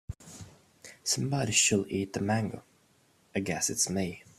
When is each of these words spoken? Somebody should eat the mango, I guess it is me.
Somebody 1.03 1.51
should 1.51 1.85
eat 1.91 2.13
the 2.13 2.21
mango, 2.21 2.63
I 3.35 3.39
guess 3.41 3.69
it 3.69 3.73
is 3.77 3.87
me. 3.87 4.23